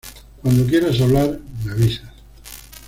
Cuando 0.41 0.65
quieras 0.65 0.99
hablar, 0.99 1.37
me 1.63 1.71
avisas. 1.73 2.09